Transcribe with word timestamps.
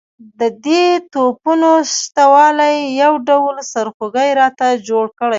د 0.39 0.41
دې 0.65 0.83
توپونو 1.13 1.71
شته 1.95 2.23
والی 2.33 2.75
یو 3.01 3.13
ډول 3.29 3.55
سرخوږی 3.71 4.29
راته 4.41 4.67
جوړ 4.89 5.05
کړی 5.19 5.27
وو. 5.27 5.29